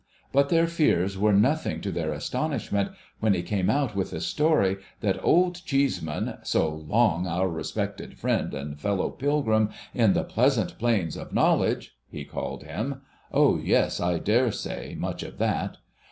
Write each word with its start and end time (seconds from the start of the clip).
But 0.33 0.49
their 0.49 0.65
fears 0.65 1.15
were 1.15 1.31
nothing 1.31 1.79
to 1.81 1.91
their 1.91 2.11
astonishment 2.11 2.89
when 3.19 3.35
he 3.35 3.43
came 3.43 3.69
out 3.69 3.95
with 3.95 4.09
the 4.09 4.19
story 4.19 4.77
that 5.01 5.23
Old 5.23 5.63
Cheeseman,' 5.63 6.39
so 6.41 6.69
long 6.75 7.27
our 7.27 7.47
respected 7.47 8.17
friend 8.17 8.51
and 8.55 8.79
fellow 8.79 9.11
pilgrim 9.11 9.69
in 9.93 10.13
the 10.13 10.23
pleasant 10.23 10.79
jjlains 10.79 11.15
of 11.15 11.35
knowledge,' 11.35 11.95
he 12.09 12.25
called 12.25 12.63
him— 12.63 13.01
O 13.31 13.59
yes! 13.59 13.99
I 13.99 14.17
dare 14.17 14.51
say! 14.51 14.95
Much 14.97 15.21
of 15.21 15.37
that 15.37 15.77